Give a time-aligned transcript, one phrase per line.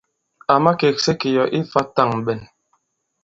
[0.53, 2.41] À makèksɛ kì yɔ̀ ifā tàŋɓɛn.